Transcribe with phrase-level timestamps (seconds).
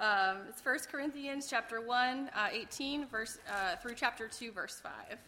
[0.00, 4.92] Um, it's 1 Corinthians chapter 1, uh, 18, verse, uh, through chapter 2, verse 5.
[5.10, 5.20] Okay.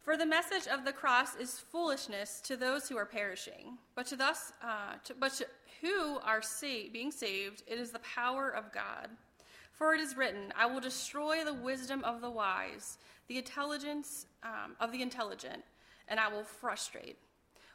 [0.00, 4.16] For the message of the cross is foolishness to those who are perishing, but to
[4.16, 5.46] those uh, to, but to,
[5.80, 9.08] who are sa- being saved, it is the power of God.
[9.72, 14.76] For it is written, I will destroy the wisdom of the wise, the intelligence um,
[14.78, 15.64] of the intelligent,
[16.06, 17.16] and I will frustrate.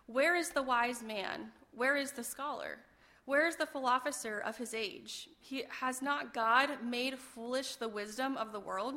[0.08, 1.52] Where is the wise man?
[1.76, 2.80] Where is the scholar?
[3.26, 5.30] Where is the philosopher of his age?
[5.42, 8.96] He, has not God made foolish the wisdom of the world?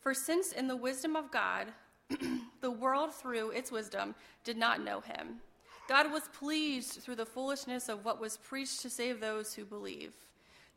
[0.00, 1.68] For since in the wisdom of God,
[2.60, 5.40] the world through its wisdom did not know him,
[5.88, 10.14] God was pleased through the foolishness of what was preached to save those who believe.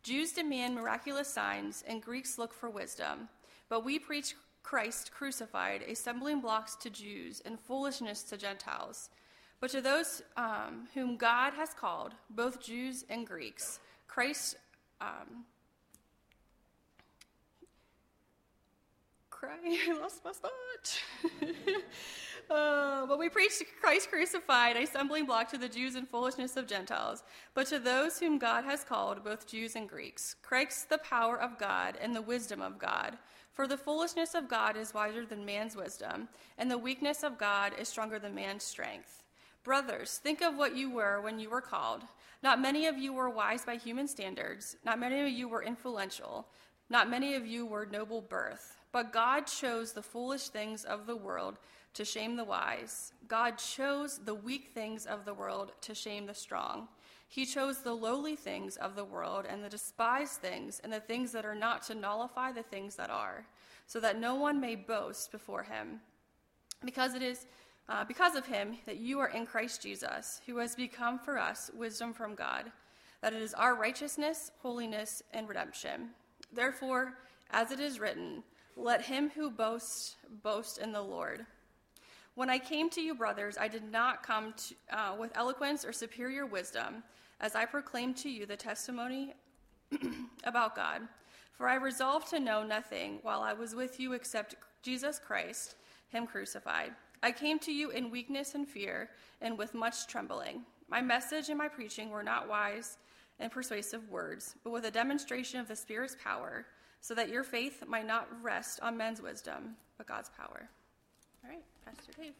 [0.01, 3.29] Jews demand miraculous signs, and Greeks look for wisdom.
[3.69, 9.09] But we preach Christ crucified, assembling blocks to Jews and foolishness to Gentiles.
[9.63, 14.57] But to those um, whom God has called, both Jews and Greeks, Christ.
[14.99, 15.45] Um,
[19.29, 20.51] cry, I lost my spot.
[22.51, 26.67] uh, but we preach Christ crucified, a stumbling block to the Jews and foolishness of
[26.67, 27.23] Gentiles.
[27.53, 31.57] But to those whom God has called, both Jews and Greeks, Christ the power of
[31.57, 33.17] God and the wisdom of God.
[33.53, 37.71] For the foolishness of God is wiser than man's wisdom, and the weakness of God
[37.79, 39.22] is stronger than man's strength.
[39.63, 42.01] Brothers, think of what you were when you were called.
[42.41, 46.47] Not many of you were wise by human standards, not many of you were influential,
[46.89, 48.75] not many of you were noble birth.
[48.91, 51.57] But God chose the foolish things of the world
[51.93, 53.13] to shame the wise.
[53.27, 56.87] God chose the weak things of the world to shame the strong.
[57.27, 61.31] He chose the lowly things of the world and the despised things and the things
[61.31, 63.45] that are not to nullify the things that are,
[63.87, 66.01] so that no one may boast before him.
[66.85, 67.47] Because it is
[67.89, 71.69] uh, because of him that you are in Christ Jesus, who has become for us
[71.75, 72.71] wisdom from God,
[73.21, 76.09] that it is our righteousness, holiness, and redemption.
[76.51, 77.13] Therefore,
[77.51, 78.43] as it is written,
[78.75, 81.45] let him who boasts boast in the Lord.
[82.35, 85.93] When I came to you, brothers, I did not come to, uh, with eloquence or
[85.93, 87.03] superior wisdom,
[87.39, 89.33] as I proclaimed to you the testimony
[90.43, 91.01] about God.
[91.53, 95.75] For I resolved to know nothing while I was with you except Jesus Christ,
[96.09, 96.93] him crucified.
[97.23, 99.09] I came to you in weakness and fear,
[99.41, 100.63] and with much trembling.
[100.89, 102.97] My message and my preaching were not wise
[103.39, 106.65] and persuasive words, but with a demonstration of the Spirit's power,
[106.99, 110.69] so that your faith might not rest on men's wisdom, but God's power.
[111.45, 112.33] All right, Pastor Dave.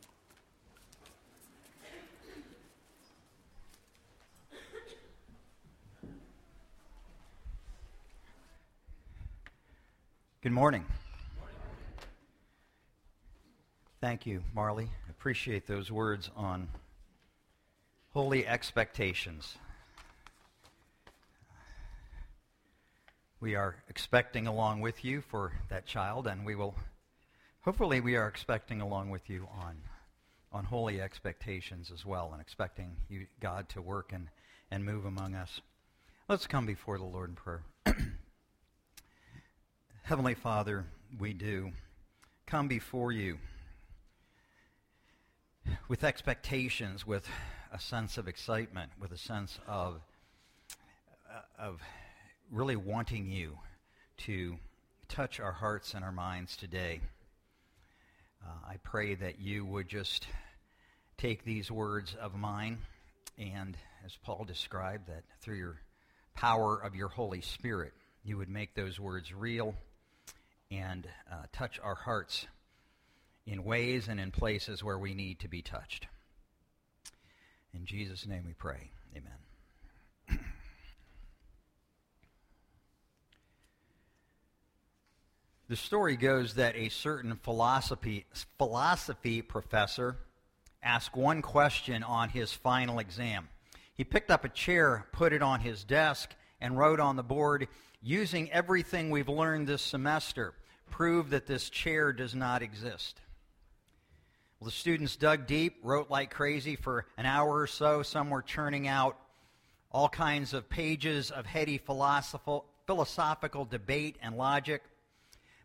[10.42, 10.84] Good morning.
[14.04, 14.90] Thank you, Marley.
[15.10, 16.68] Appreciate those words on
[18.12, 19.56] holy expectations.
[23.40, 26.76] We are expecting along with you for that child, and we will,
[27.62, 29.78] hopefully, we are expecting along with you on,
[30.52, 34.28] on holy expectations as well, and expecting you, God to work and,
[34.70, 35.62] and move among us.
[36.28, 37.64] Let's come before the Lord in prayer.
[40.04, 40.88] Heavenly Father,
[41.18, 41.72] we do
[42.46, 43.38] come before you
[45.88, 47.28] with expectations, with
[47.72, 50.02] a sense of excitement, with a sense of,
[51.30, 51.82] uh, of
[52.52, 53.58] really wanting you
[54.18, 54.58] to
[55.08, 57.02] touch our hearts and our minds today.
[58.46, 60.28] Uh, I pray that you would just
[61.18, 62.80] take these words of mine
[63.38, 65.80] and, as Paul described, that through your
[66.36, 69.76] power of your Holy Spirit, you would make those words real
[70.72, 72.48] and uh, touch our hearts
[73.46, 76.08] in ways and in places where we need to be touched.
[77.74, 78.92] In Jesus' name we pray.
[79.16, 79.34] Amen.
[85.68, 88.26] the story goes that a certain philosophy,
[88.58, 90.18] philosophy professor
[90.82, 93.50] asked one question on his final exam.
[93.96, 97.68] He picked up a chair, put it on his desk, and wrote on the board,
[98.02, 100.54] using everything we've learned this semester,
[100.90, 103.20] prove that this chair does not exist.
[104.64, 108.02] Well, the students dug deep, wrote like crazy for an hour or so.
[108.02, 109.20] Some were churning out
[109.92, 114.82] all kinds of pages of heady philosophical, philosophical debate and logic.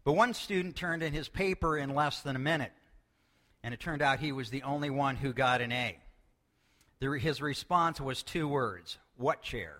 [0.02, 2.72] But one student turned in his paper in less than a minute,
[3.62, 5.96] and it turned out he was the only one who got an A.
[7.00, 9.78] his response was two words What chair?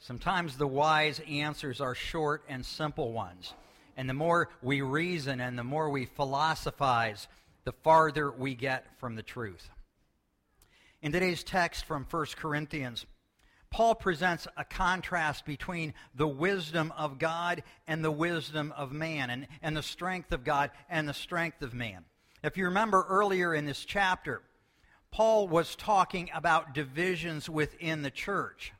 [0.00, 3.54] Sometimes the wise answers are short and simple ones.
[3.96, 7.28] And the more we reason and the more we philosophize,
[7.64, 9.68] the farther we get from the truth.
[11.02, 13.06] In today's text from 1 Corinthians,
[13.70, 19.48] Paul presents a contrast between the wisdom of God and the wisdom of man, and,
[19.62, 22.04] and the strength of God and the strength of man.
[22.44, 24.42] If you remember earlier in this chapter,
[25.10, 28.72] Paul was talking about divisions within the church.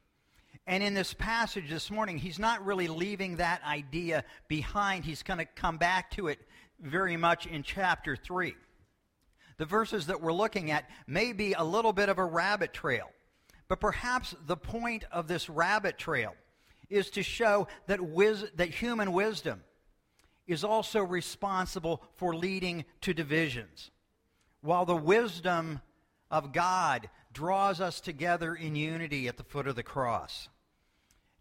[0.66, 5.04] And in this passage this morning, he's not really leaving that idea behind.
[5.04, 6.38] He's going to come back to it
[6.80, 8.54] very much in chapter 3.
[9.56, 13.10] The verses that we're looking at may be a little bit of a rabbit trail,
[13.68, 16.34] but perhaps the point of this rabbit trail
[16.88, 19.62] is to show that, wis- that human wisdom
[20.46, 23.90] is also responsible for leading to divisions,
[24.60, 25.80] while the wisdom
[26.30, 30.48] of God draws us together in unity at the foot of the cross.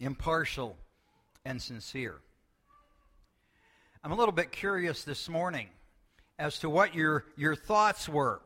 [0.00, 0.76] impartial
[1.44, 2.16] and sincere.
[4.04, 5.68] I'm a little bit curious this morning
[6.38, 8.40] as to what your, your thoughts were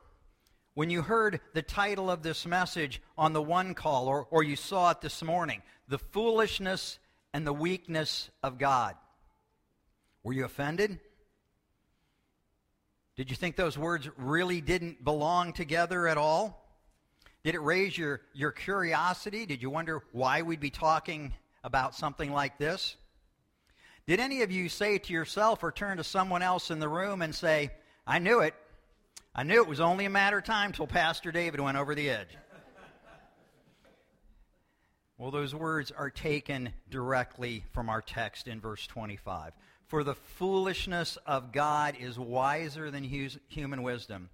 [0.75, 4.57] when you heard the title of this message on the one call, or, or you
[4.57, 6.99] saw it this morning The Foolishness
[7.35, 8.95] and the Weakness of God.
[10.23, 11.01] Were you offended?
[13.17, 16.63] Did you think those words really didn't belong together at all?
[17.45, 19.45] Did it raise your, your curiosity?
[19.45, 21.35] Did you wonder why we'd be talking
[21.65, 22.97] about something like this?
[24.07, 27.23] Did any of you say to yourself or turn to someone else in the room
[27.23, 27.71] and say,
[28.07, 28.55] I knew it.
[29.35, 32.11] I knew it was only a matter of time till Pastor David went over the
[32.11, 32.37] edge.
[35.17, 39.53] well, those words are taken directly from our text in verse 25.
[39.87, 44.31] For the foolishness of God is wiser than human wisdom,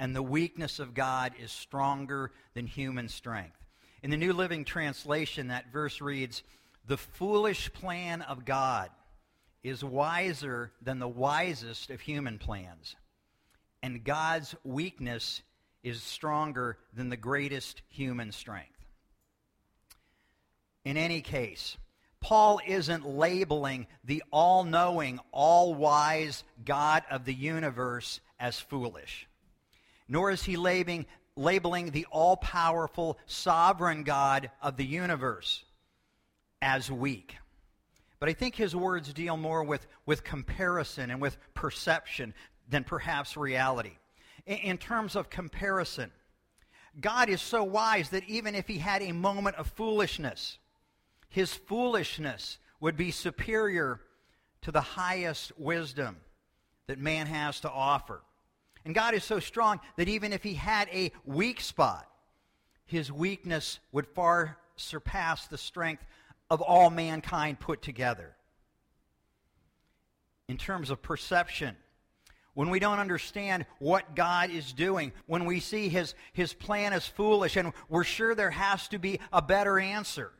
[0.00, 3.58] and the weakness of God is stronger than human strength.
[4.02, 6.42] In the New Living Translation, that verse reads,
[6.86, 8.90] The foolish plan of God
[9.62, 12.96] is wiser than the wisest of human plans
[13.82, 15.42] and God's weakness
[15.82, 18.68] is stronger than the greatest human strength.
[20.84, 21.76] In any case,
[22.20, 29.26] Paul isn't labeling the all knowing, all wise God of the universe as foolish,
[30.08, 31.06] nor is he labeling,
[31.36, 35.64] labeling the all powerful, sovereign God of the universe
[36.62, 37.36] as weak.
[38.18, 42.32] But I think his words deal more with, with comparison and with perception,
[42.68, 43.92] than perhaps reality.
[44.46, 46.10] In, in terms of comparison,
[47.00, 50.58] God is so wise that even if he had a moment of foolishness,
[51.28, 54.00] his foolishness would be superior
[54.62, 56.16] to the highest wisdom
[56.86, 58.22] that man has to offer.
[58.84, 62.08] And God is so strong that even if he had a weak spot,
[62.84, 66.04] his weakness would far surpass the strength
[66.52, 68.36] of all mankind put together.
[70.48, 71.74] In terms of perception,
[72.52, 77.06] when we don't understand what God is doing, when we see his, his plan is
[77.06, 80.30] foolish and we're sure there has to be a better answer,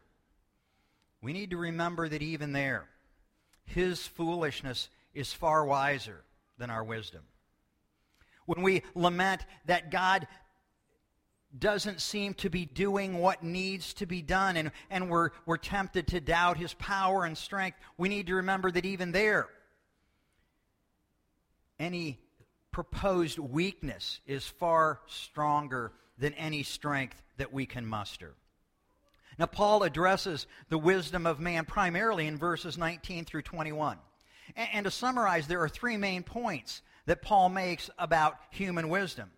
[1.23, 2.91] we need to remember that even there,
[3.65, 6.25] his foolishness is far wiser
[6.59, 7.23] than our wisdom.
[8.45, 10.27] When we lament that God
[11.59, 16.07] doesn't seem to be doing what needs to be done and, and we're, we're tempted
[16.09, 19.49] to doubt his power and strength, we need to remember that even there,
[21.79, 22.19] any
[22.71, 28.35] proposed weakness is far stronger than any strength that we can muster.
[29.39, 33.99] Now, Paul addresses the wisdom of man primarily in verses 19 through 21.
[34.57, 39.31] And, and, to summarize, there are three main points that Paul makes about human wisdom.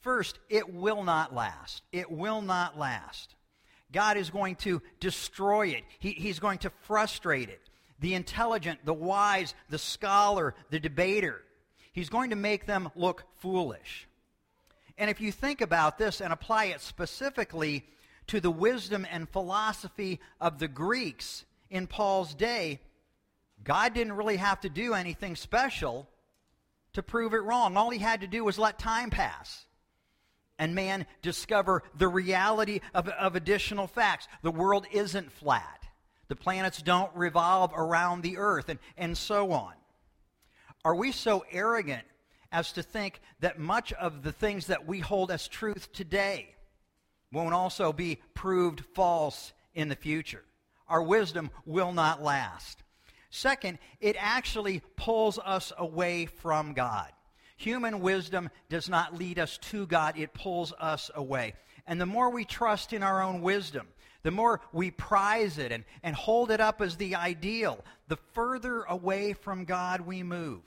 [0.00, 1.82] First, it will not last.
[1.92, 3.34] It will not last.
[3.92, 7.60] God is going to destroy it, he, He's going to frustrate it.
[8.00, 11.42] The intelligent, the wise, the scholar, the debater,
[11.92, 14.06] He's going to make them look foolish.
[14.98, 17.84] And if you think about this and apply it specifically
[18.26, 22.80] to the wisdom and philosophy of the Greeks in Paul's day,
[23.64, 26.08] God didn't really have to do anything special
[26.92, 27.76] to prove it wrong.
[27.76, 29.66] All he had to do was let time pass.
[30.58, 34.26] And man discover the reality of, of additional facts.
[34.42, 35.86] The world isn't flat.
[36.28, 39.72] The planets don't revolve around the earth, and, and so on.
[40.84, 42.04] Are we so arrogant
[42.50, 46.54] as to think that much of the things that we hold as truth today
[47.32, 50.44] won't also be proved false in the future.
[50.88, 52.82] Our wisdom will not last.
[53.30, 57.08] Second, it actually pulls us away from God.
[57.58, 61.54] Human wisdom does not lead us to God, it pulls us away.
[61.88, 63.88] And the more we trust in our own wisdom,
[64.22, 68.82] the more we prize it and, and hold it up as the ideal, the further
[68.82, 70.62] away from God we move.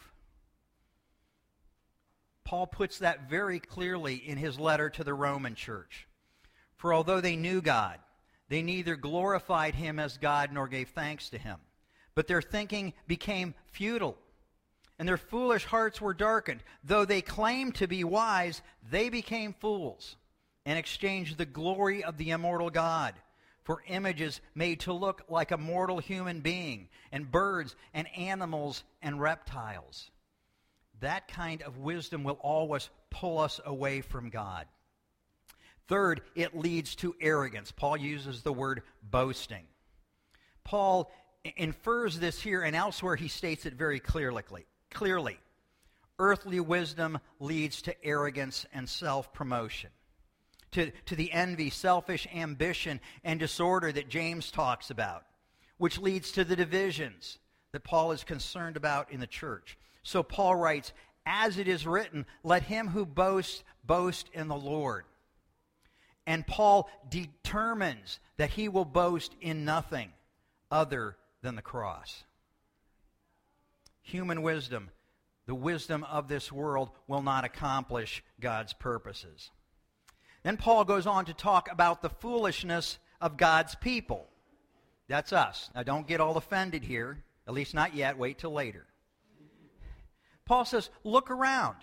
[2.44, 6.08] Paul puts that very clearly in his letter to the Roman church.
[6.76, 8.00] For although they knew God,
[8.50, 11.58] they neither glorified him as God nor gave thanks to him.
[12.16, 14.18] But their thinking became futile,
[15.02, 16.62] and their foolish hearts were darkened.
[16.84, 20.16] Though they claimed to be wise, they became fools
[20.64, 23.16] and exchanged the glory of the immortal God
[23.64, 29.20] for images made to look like a mortal human being, and birds and animals and
[29.20, 30.12] reptiles.
[31.00, 34.68] That kind of wisdom will always pull us away from God.
[35.88, 37.72] Third, it leads to arrogance.
[37.72, 39.66] Paul uses the word boasting.
[40.64, 41.12] Paul
[41.58, 44.44] infers this here and elsewhere he states it very clearly.
[44.94, 45.40] Clearly,
[46.20, 49.90] earthly wisdom leads to arrogance and self-promotion
[50.72, 55.24] to, to the envy, selfish ambition, and disorder that James talks about,
[55.78, 57.40] which leads to the divisions
[57.72, 59.78] that Paul is concerned about in the church.
[60.04, 60.94] So Paul writes,
[61.26, 65.06] As it is written, let him who boasts boast in the Lord.
[66.28, 70.12] And Paul determines that he will boast in nothing
[70.70, 72.24] other than the cross.
[74.12, 74.90] Human wisdom,
[75.46, 79.52] the wisdom of this world, will not accomplish God's purposes.
[80.44, 84.28] Then Paul goes on to talk about the foolishness of God's people.
[85.08, 85.70] That's us.
[85.74, 88.18] Now, don't get all offended here, at least not yet.
[88.18, 88.86] Wait till later.
[90.44, 91.78] Paul says, Look around.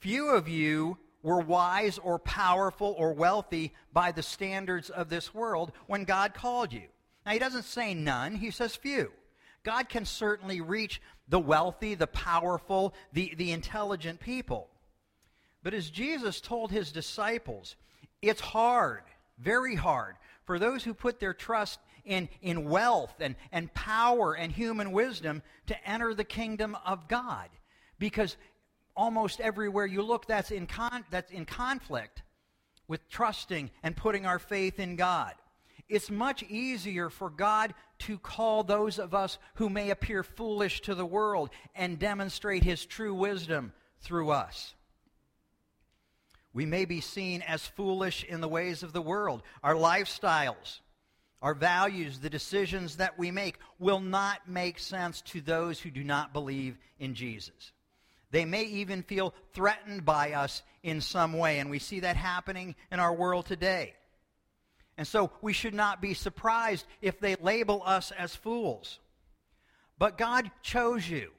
[0.00, 5.72] Few of you were wise or powerful or wealthy by the standards of this world
[5.86, 6.88] when God called you.
[7.24, 9.12] Now, he doesn't say none, he says few.
[9.64, 14.68] God can certainly reach the wealthy, the powerful, the, the intelligent people.
[15.62, 17.76] But as Jesus told his disciples,
[18.22, 19.02] it's hard,
[19.38, 24.50] very hard, for those who put their trust in, in wealth and, and power and
[24.50, 27.48] human wisdom to enter the kingdom of God.
[27.98, 28.36] Because
[28.96, 32.22] almost everywhere you look, that's in, con- that's in conflict
[32.86, 35.34] with trusting and putting our faith in God.
[35.88, 40.94] It's much easier for God to call those of us who may appear foolish to
[40.94, 44.74] the world and demonstrate his true wisdom through us.
[46.52, 49.42] We may be seen as foolish in the ways of the world.
[49.62, 50.80] Our lifestyles,
[51.40, 56.04] our values, the decisions that we make will not make sense to those who do
[56.04, 57.72] not believe in Jesus.
[58.30, 62.74] They may even feel threatened by us in some way, and we see that happening
[62.92, 63.94] in our world today.
[64.98, 68.98] And so we should not be surprised if they label us as fools.
[69.98, 71.30] But God chose you,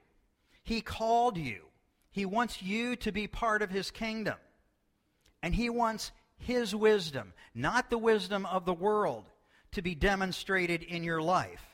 [0.64, 1.66] He called you,
[2.10, 4.36] He wants you to be part of His kingdom.
[5.42, 9.26] And he wants his wisdom, not the wisdom of the world,
[9.72, 11.64] to be demonstrated in your life.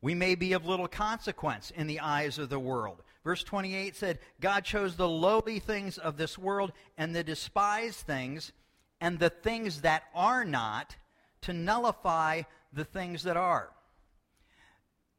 [0.00, 3.02] We may be of little consequence in the eyes of the world.
[3.24, 8.52] Verse 28 said, God chose the lowly things of this world and the despised things
[9.00, 10.96] and the things that are not
[11.42, 13.70] to nullify the things that are.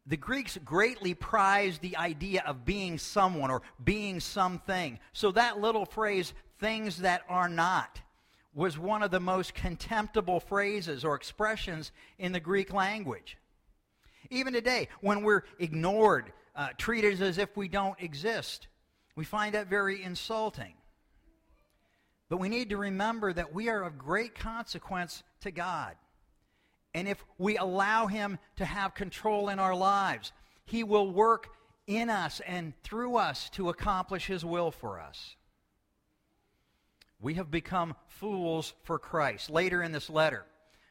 [0.06, 5.00] The Greeks greatly prized the idea of being someone or being something.
[5.14, 8.02] So that little phrase, things that are not
[8.54, 13.38] was one of the most contemptible phrases or expressions in the Greek language.
[14.32, 18.68] Even today, when we're ignored, uh, treated as if we don't exist,
[19.16, 20.74] we find that very insulting.
[22.30, 25.96] But we need to remember that we are of great consequence to God.
[26.94, 30.32] And if we allow Him to have control in our lives,
[30.66, 31.50] He will work
[31.88, 35.36] in us and through us to accomplish His will for us.
[37.20, 39.50] We have become fools for Christ.
[39.50, 40.46] Later in this letter,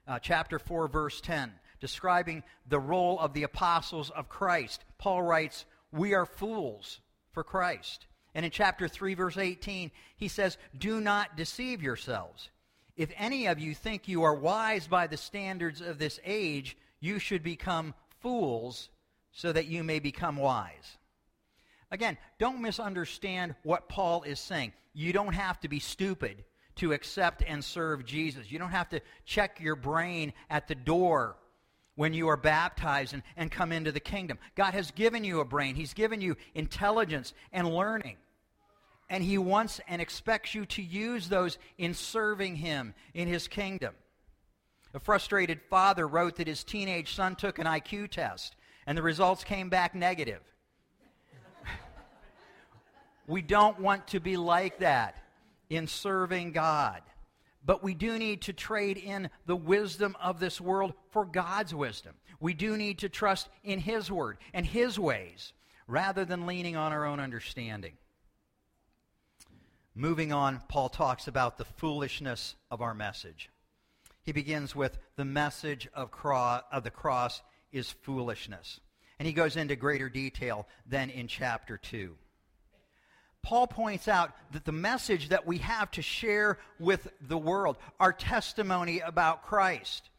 [0.06, 5.64] uh, chapter 4, verse 10, describing the role of the apostles of Christ, Paul writes,
[5.92, 7.00] We are fools
[7.32, 8.06] for Christ.
[8.38, 12.50] And in chapter 3, verse 18, he says, Do not deceive yourselves.
[12.96, 17.18] If any of you think you are wise by the standards of this age, you
[17.18, 18.90] should become fools
[19.32, 20.98] so that you may become wise.
[21.90, 24.72] Again, don't misunderstand what Paul is saying.
[24.92, 26.44] You don't have to be stupid
[26.76, 28.52] to accept and serve Jesus.
[28.52, 31.34] You don't have to check your brain at the door
[31.96, 34.38] when you are baptized and, and come into the kingdom.
[34.54, 38.16] God has given you a brain, He's given you intelligence and learning.
[39.10, 43.94] And He wants and expects you to use those in serving Him in His kingdom.
[44.94, 49.44] A frustrated father wrote that his teenage son took an IQ test, and the results
[49.44, 50.40] came back negative.
[53.26, 55.16] we don't want to be like that
[55.68, 57.02] in serving God.
[57.64, 62.14] But we do need to trade in the wisdom of this world for God's wisdom.
[62.40, 65.52] We do need to trust in His word and His ways
[65.86, 67.92] rather than leaning on our own understanding.
[69.98, 73.50] Moving on, Paul talks about the foolishness of our message.
[74.22, 78.78] He begins with the message of, cro- of the cross is foolishness.
[79.18, 82.14] And he goes into greater detail than in chapter 2.
[83.42, 88.12] Paul points out that the message that we have to share with the world, our
[88.12, 90.10] testimony about Christ,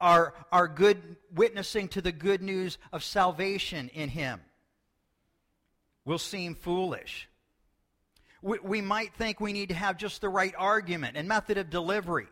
[0.00, 1.00] our, our good
[1.32, 4.40] witnessing to the good news of salvation in Him,
[6.04, 7.28] will seem foolish.
[8.42, 11.70] We, we might think we need to have just the right argument and method of
[11.70, 12.28] delivery.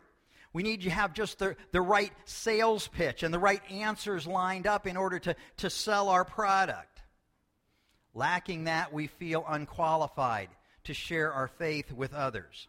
[0.51, 4.65] We need to have just the, the right sales pitch and the right answers lined
[4.65, 7.01] up in order to, to sell our product.
[8.15, 10.49] Lacking that, we feel unqualified
[10.85, 12.67] to share our faith with others.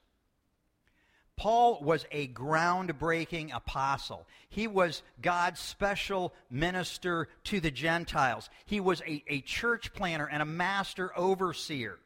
[1.36, 4.26] Paul was a groundbreaking apostle.
[4.50, 8.50] He was God's special minister to the Gentiles.
[8.66, 11.98] He was a, a church planner and a master overseer,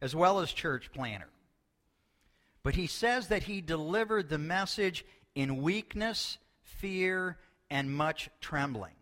[0.00, 1.28] as well as church planner.
[2.62, 7.38] But he says that he delivered the message in weakness, fear,
[7.70, 8.94] and much trembling.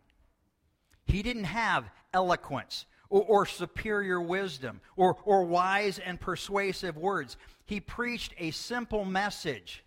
[1.04, 7.36] He didn't have eloquence or, or superior wisdom or, or wise and persuasive words.
[7.64, 9.84] He preached a simple message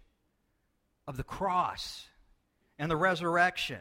[1.07, 2.07] of the cross
[2.77, 3.79] and the resurrection.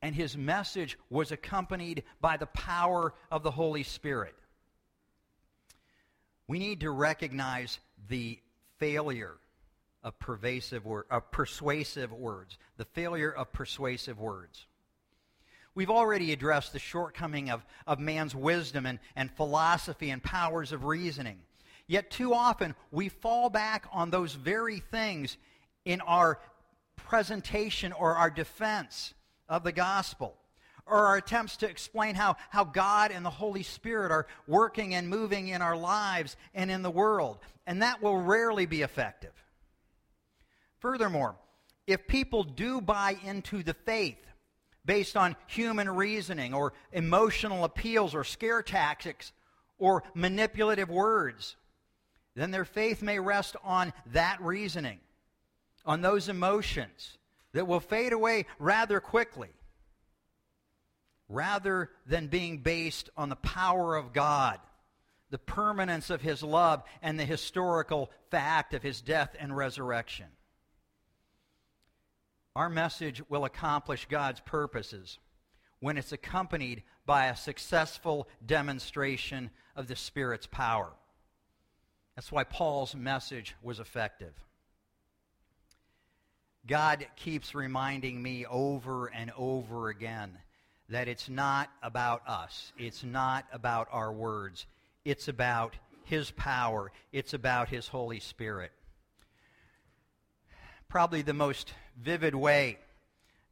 [0.00, 4.34] And his message was accompanied by the power of the Holy Spirit.
[6.48, 7.78] We need to recognize
[8.08, 8.38] the
[8.78, 9.36] failure
[10.02, 14.66] of pervasive of persuasive words, the failure of persuasive words.
[15.74, 20.84] We've already addressed the shortcoming of, of man's wisdom and, and philosophy and powers of
[20.84, 21.38] reasoning.
[21.86, 25.36] Yet too often we fall back on those very things
[25.84, 26.40] in our
[26.96, 29.14] presentation or our defense
[29.48, 30.34] of the gospel
[30.88, 35.08] or our attempts to explain how, how God and the Holy Spirit are working and
[35.08, 37.38] moving in our lives and in the world.
[37.66, 39.32] And that will rarely be effective.
[40.78, 41.36] Furthermore,
[41.86, 44.24] if people do buy into the faith
[44.84, 49.32] based on human reasoning or emotional appeals or scare tactics
[49.78, 51.56] or manipulative words,
[52.34, 55.00] then their faith may rest on that reasoning,
[55.84, 57.18] on those emotions
[57.52, 59.48] that will fade away rather quickly,
[61.28, 64.58] rather than being based on the power of God,
[65.30, 70.26] the permanence of His love, and the historical fact of His death and resurrection.
[72.56, 75.18] Our message will accomplish God's purposes
[75.80, 80.90] when it's accompanied by a successful demonstration of the Spirit's power.
[82.16, 84.34] That's why Paul's message was effective.
[86.66, 90.38] God keeps reminding me over and over again
[90.88, 92.72] that it's not about us.
[92.78, 94.66] It's not about our words.
[95.04, 96.92] It's about His power.
[97.12, 98.72] It's about His Holy Spirit.
[100.88, 102.78] Probably the most vivid way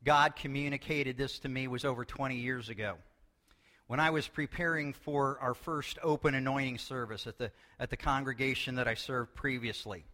[0.05, 2.95] God communicated this to me was over 20 years ago.
[3.89, 8.77] When I was preparing for our first open anointing service at the, at the congregation
[8.77, 10.05] that I served previously,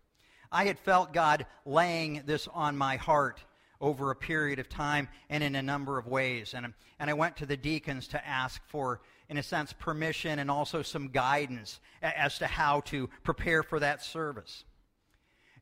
[0.50, 3.42] I had felt God laying this on my heart
[3.82, 6.54] over a period of time and in a number of ways.
[6.54, 10.50] And, and I went to the deacons to ask for, in a sense, permission and
[10.50, 14.64] also some guidance as to how to prepare for that service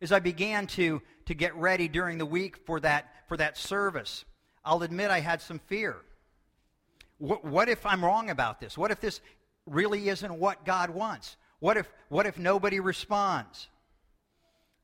[0.00, 4.24] as I began to, to get ready during the week for that, for that service,
[4.64, 5.96] I'll admit I had some fear.
[7.18, 8.78] What, what if I'm wrong about this?
[8.78, 9.20] What if this
[9.66, 11.36] really isn't what God wants?
[11.58, 13.68] What if, what if nobody responds?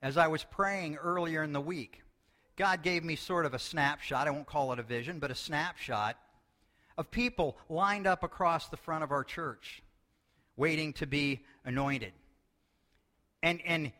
[0.02, 2.02] As I was praying earlier in the week,
[2.56, 4.26] God gave me sort of a snapshot.
[4.26, 6.16] I won't call it a vision, but a snapshot
[6.96, 9.82] of people lined up across the front of our church
[10.56, 12.12] waiting to be anointed.
[13.42, 13.92] And, and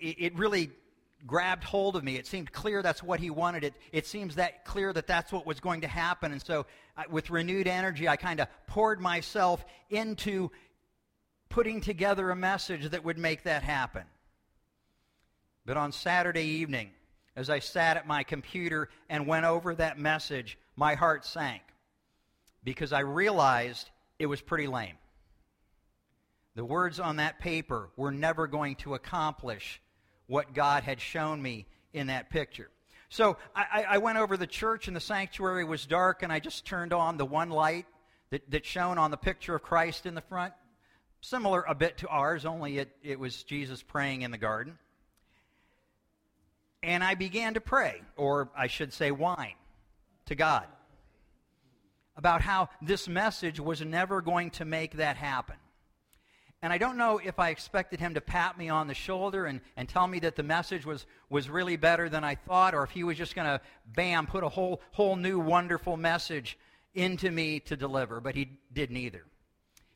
[0.00, 0.70] it really
[1.26, 2.16] grabbed hold of me.
[2.16, 3.64] It seemed clear that's what he wanted.
[3.64, 6.32] It, it seems that clear that that's what was going to happen.
[6.32, 10.50] And so, I, with renewed energy, I kind of poured myself into
[11.48, 14.04] putting together a message that would make that happen.
[15.66, 16.90] But on Saturday evening,
[17.36, 21.62] as I sat at my computer and went over that message, my heart sank
[22.64, 24.96] because I realized it was pretty lame.
[26.56, 29.80] The words on that paper were never going to accomplish
[30.26, 32.70] what God had shown me in that picture.
[33.10, 36.64] So I, I, went over the church, and the sanctuary was dark, and I just
[36.64, 37.86] turned on the one light
[38.30, 40.54] that, that shone on the picture of Christ in the front.
[41.20, 44.78] Similar a bit to ours, only it, it was Jesus praying in the garden.
[46.84, 49.54] And I began to pray, or I should say, whine
[50.26, 50.66] to God
[52.14, 55.56] about how this message was never going to make that happen.
[56.60, 59.62] And I don't know if I expected him to pat me on the shoulder and,
[59.78, 62.90] and tell me that the message was, was really better than I thought, or if
[62.90, 66.58] he was just going to, bam, put a whole, whole new wonderful message
[66.94, 68.20] into me to deliver.
[68.20, 69.24] But he did neither.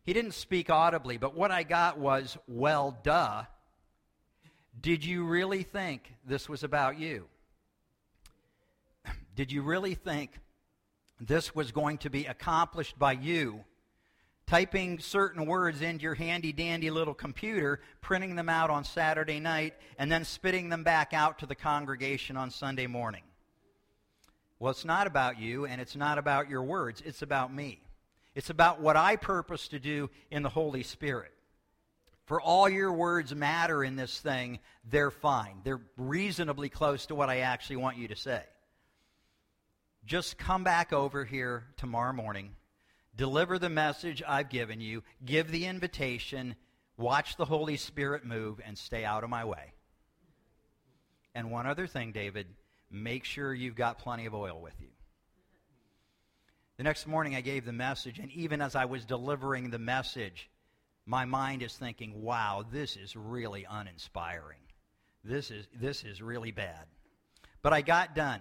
[0.05, 3.45] He didn't speak audibly, but what I got was, well, duh.
[4.81, 7.27] Did you really think this was about you?
[9.35, 10.39] Did you really think
[11.21, 13.65] this was going to be accomplished by you
[14.49, 19.75] typing certain words into your handy dandy little computer, printing them out on Saturday night,
[19.99, 23.23] and then spitting them back out to the congregation on Sunday morning.
[24.59, 27.03] Well, it's not about you, and it's not about your words.
[27.05, 27.83] It's about me.
[28.35, 31.33] It's about what I purpose to do in the Holy Spirit.
[32.29, 35.63] For all your words matter in this thing, they're fine.
[35.65, 38.43] They're reasonably close to what I actually want you to say.
[40.05, 42.55] Just come back over here tomorrow morning
[43.17, 46.55] deliver the message I've given you, give the invitation,
[46.97, 49.73] watch the Holy Spirit move, and stay out of my way.
[51.35, 52.47] And one other thing, David,
[52.91, 54.89] make sure you've got plenty of oil with you.
[56.77, 60.49] The next morning, I gave the message, and even as I was delivering the message,
[61.09, 64.61] my mind is thinking, wow, this is really uninspiring.
[65.25, 66.85] This is, this is really bad.
[67.63, 68.41] But I got done.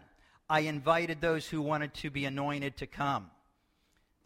[0.49, 3.31] I invited those who wanted to be anointed to come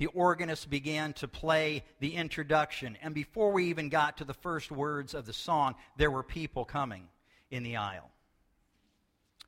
[0.02, 2.98] the organist began to play the introduction.
[3.04, 6.66] And before we even got to the first words of the song, there were people
[6.66, 7.08] coming
[7.52, 8.10] in the aisle.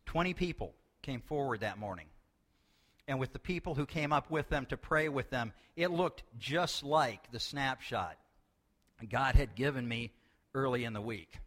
[0.05, 2.05] Twenty people came forward that morning.
[3.07, 6.21] And with the people who came up with them to pray with them, it looked
[6.37, 8.15] just like the snapshot
[9.09, 10.11] God had given me
[10.53, 11.39] early in the week.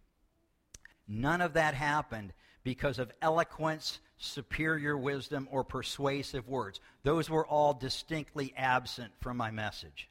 [1.09, 2.33] None of that happened
[2.65, 6.81] because of eloquence superior wisdom, or persuasive words.
[7.03, 10.09] Those were all distinctly absent from my message.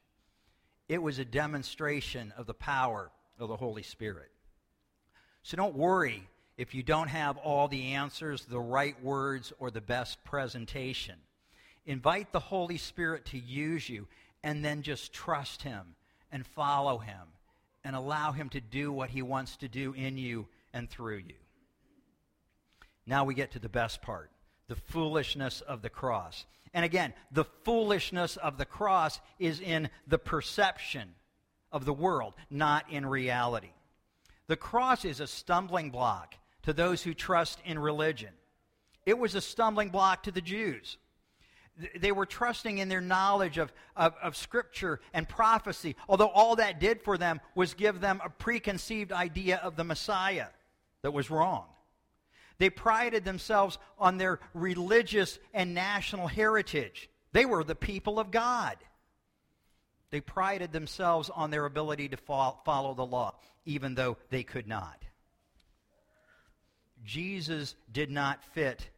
[0.88, 4.30] It was a demonstration of the power of the Holy Spirit.
[5.42, 9.80] So don't worry if you don't have all the answers, the right words, or the
[9.80, 11.16] best presentation.
[11.84, 14.06] Invite the Holy Spirit to use you
[14.42, 15.95] and then just trust Him
[16.30, 17.32] and follow Him
[17.84, 21.34] and allow Him to do what He wants to do in you and through you.
[23.06, 24.30] Now we get to the best part
[24.68, 26.44] the foolishness of the cross.
[26.74, 31.14] And again, the foolishness of the cross is in the perception
[31.70, 33.70] of the world, not in reality.
[34.48, 38.32] The cross is a stumbling block to those who trust in religion.
[39.04, 40.98] It was a stumbling block to the Jews.
[41.96, 46.80] They were trusting in their knowledge of, of, of, Scripture and prophecy, although all that
[46.80, 50.46] did for them was give them a preconceived idea of the Messiah
[51.02, 51.66] that was wrong.
[52.58, 57.10] They prided themselves on their religious and national heritage.
[57.32, 58.76] They were the people of God.
[60.10, 63.34] They prided themselves on their ability to follow the law,
[63.66, 65.02] even though they could not.
[67.04, 68.88] Jesus did not fit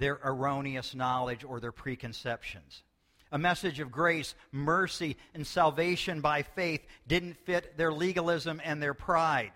[0.00, 2.82] their erroneous knowledge or their preconceptions.
[3.30, 8.94] A message of grace, mercy, and salvation by faith didn't fit their legalism and their
[8.94, 9.52] pride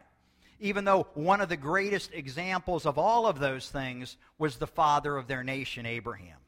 [0.60, 5.16] even though one of the greatest examples of all of those things was the father
[5.16, 6.38] of their nation, Abraham.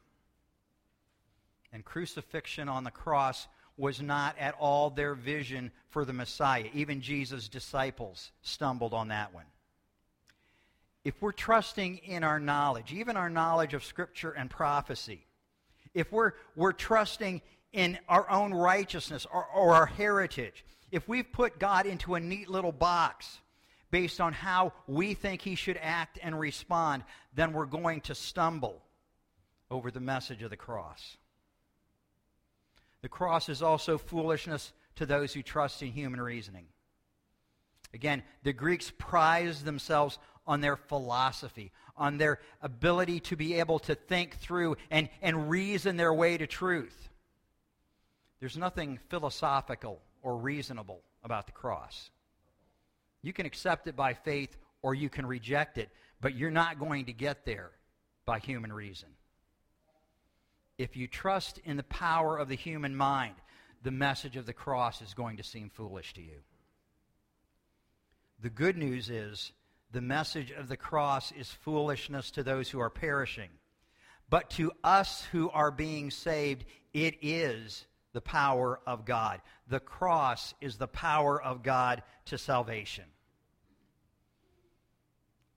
[1.71, 6.69] And crucifixion on the cross was not at all their vision for the Messiah.
[6.73, 9.45] Even Jesus' disciples stumbled on that one.
[11.07, 15.25] If we're trusting in our knowledge, even our knowledge of Scripture and prophecy,
[15.93, 17.41] if we're, we're trusting
[17.71, 22.49] in our own righteousness or, or our heritage, if we've put God into a neat
[22.49, 23.39] little box,
[23.89, 28.81] based on how we think he should act and respond, then we're going to stumble
[29.71, 31.15] over the message of the cross.
[33.01, 36.65] The cross is also foolishness to those who trust in human reasoning.
[37.93, 43.95] Again, the Greeks prized themselves on their philosophy, on their ability to be able to
[43.95, 47.09] think through and, and reason their way to truth.
[48.39, 52.09] There's nothing philosophical or reasonable about the cross.
[53.21, 55.89] You can accept it by faith or you can reject it,
[56.21, 57.71] but you're not going to get there
[58.25, 59.09] by human reason.
[60.77, 63.35] if you trust in the power of the human mind,
[63.83, 66.39] the message of the cross is going to seem foolish to you.
[68.41, 69.51] The good news is
[69.91, 73.49] the message of the cross is foolishness to those who are perishing.
[74.29, 79.41] But to us who are being saved, it is the power of God.
[79.69, 83.05] The cross is the power of God to salvation.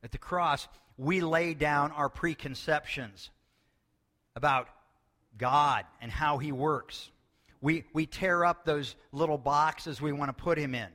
[0.03, 3.31] At the cross, we lay down our preconceptions
[4.37, 4.69] about
[5.37, 7.11] God and how He works.
[7.61, 10.89] We, we tear up those little boxes we want to put Him in.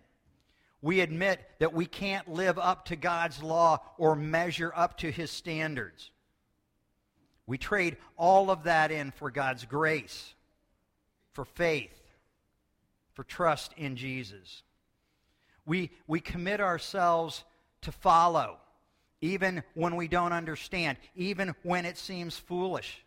[0.86, 5.32] We admit that we can't live up to God's law or measure up to His
[5.32, 6.12] standards.
[7.48, 10.36] We trade all of that in for God's grace,
[11.34, 12.00] for faith,
[13.14, 14.62] for trust in Jesus.
[15.66, 17.46] We, we commit ourselves
[17.82, 18.58] to follow,
[19.22, 23.04] even when we don't understand, even when it seems foolish.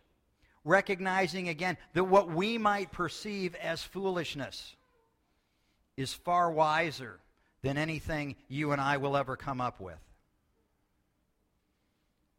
[0.65, 4.75] Recognizing again that what we might perceive as foolishness
[5.95, 7.21] is far wiser
[7.61, 9.99] than anything you and I will ever come up with.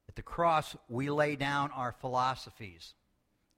[0.08, 2.94] At the cross, we lay down our philosophies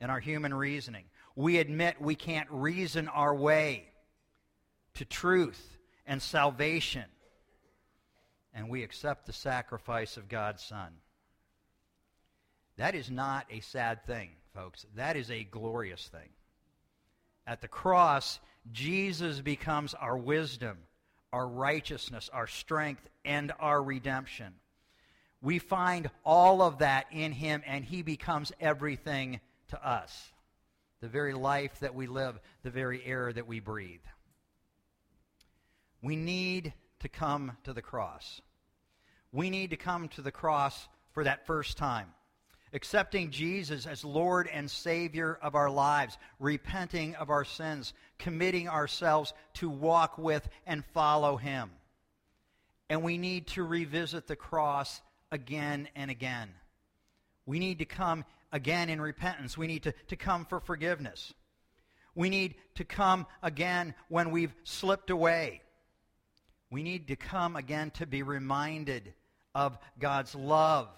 [0.01, 1.05] and our human reasoning.
[1.35, 3.85] We admit we can't reason our way
[4.94, 7.05] to truth and salvation.
[8.53, 10.92] And we accept the sacrifice of God's Son.
[12.77, 14.85] That is not a sad thing, folks.
[14.96, 16.29] That is a glorious thing.
[17.46, 20.79] At the cross, Jesus becomes our wisdom,
[21.32, 24.54] our righteousness, our strength, and our redemption.
[25.40, 30.32] We find all of that in him, and he becomes everything to us.
[31.00, 34.04] The very life that we live, the very air that we breathe.
[36.00, 38.40] We need to come to the cross.
[39.32, 42.08] We need to come to the cross for that first time.
[42.72, 49.35] Accepting Jesus as Lord and Savior of our lives, repenting of our sins, committing ourselves
[49.54, 51.70] to walk with and follow Him.
[52.88, 56.50] And we need to revisit the cross again and again.
[57.46, 59.56] We need to come again in repentance.
[59.58, 61.35] We need to, to come for forgiveness.
[62.14, 65.62] We need to come again when we've slipped away.
[66.70, 69.14] We need to come again to be reminded
[69.54, 70.88] of God's love,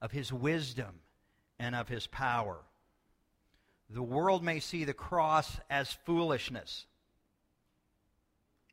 [0.00, 1.00] of His wisdom,
[1.58, 2.58] and of His power.
[3.90, 6.86] The world may see the cross as foolishness.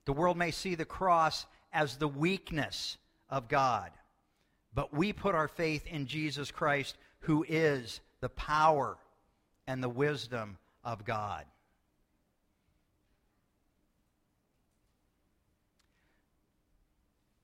[0.05, 2.97] The world may see the cross as the weakness
[3.29, 3.91] of God.
[4.73, 8.97] But we put our faith in Jesus Christ, who is the power
[9.67, 11.45] and the wisdom of God.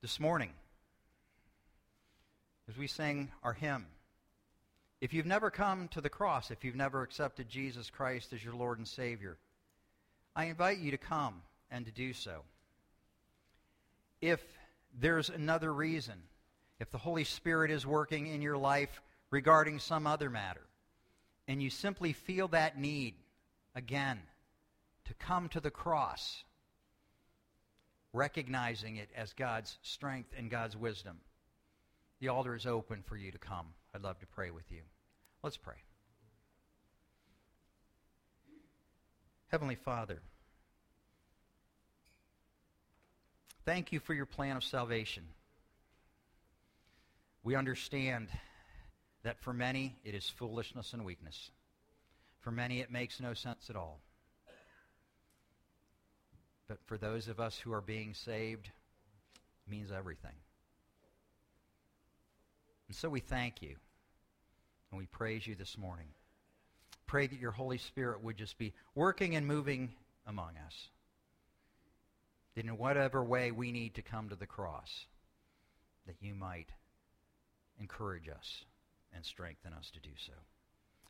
[0.02, 0.52] This morning,
[2.70, 3.86] as we sing our hymn,
[5.02, 8.54] if you've never come to the cross, if you've never accepted Jesus Christ as your
[8.54, 9.38] Lord and Savior,
[10.36, 12.44] I invite you to come and to do so.
[14.22, 14.42] If
[14.98, 16.22] there's another reason.
[16.80, 19.02] If the Holy Spirit is working in your life
[19.32, 20.66] regarding some other matter,
[21.48, 23.16] and you simply feel that need,
[23.76, 24.20] again,
[25.06, 26.44] to come to the cross,
[28.14, 31.20] recognizing it as God's strength and God's wisdom,
[32.20, 33.68] the altar is open for you to come.
[33.94, 34.82] I'd love to pray with you.
[35.44, 35.76] Let's pray.
[39.48, 40.20] Heavenly Father,
[43.70, 45.24] Thank you for your plan of salvation.
[47.44, 48.30] We understand
[49.22, 51.52] that for many it is foolishness and weakness.
[52.40, 54.00] For many it makes no sense at all.
[56.68, 60.34] But for those of us who are being saved, it means everything.
[62.90, 63.76] And so we thank you
[64.92, 66.08] and we praise you this morning.
[67.08, 69.94] Pray that your Holy Spirit would just be working and moving
[70.28, 70.90] among us
[72.60, 75.06] that in whatever way we need to come to the cross,
[76.06, 76.68] that you might
[77.80, 78.66] encourage us
[79.14, 80.34] and strengthen us to do so.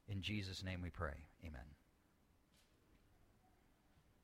[0.07, 1.15] In Jesus' name we pray.
[1.43, 1.78] Amen.